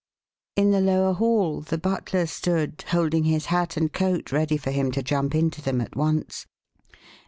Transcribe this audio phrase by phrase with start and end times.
[0.55, 4.91] In the lower hall the butler stood, holding his hat and coat ready for him
[4.93, 6.47] to jump into them at once.